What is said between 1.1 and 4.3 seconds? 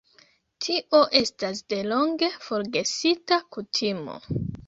estas delonge forgesita kutimo.